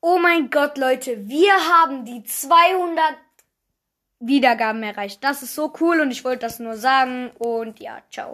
Oh 0.00 0.18
mein 0.18 0.50
Gott, 0.50 0.78
Leute, 0.78 1.28
wir 1.28 1.52
haben 1.52 2.04
die 2.04 2.22
200 2.22 3.16
Wiedergaben 4.20 4.82
erreicht. 4.82 5.22
Das 5.24 5.42
ist 5.42 5.54
so 5.54 5.72
cool 5.80 6.00
und 6.00 6.10
ich 6.10 6.24
wollte 6.24 6.40
das 6.40 6.58
nur 6.58 6.76
sagen 6.76 7.30
und 7.38 7.80
ja, 7.80 8.02
ciao. 8.10 8.26